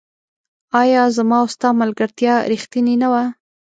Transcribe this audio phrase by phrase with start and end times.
[0.81, 3.23] آيا زما او ستا ملګرتيا ريښتيني نه وه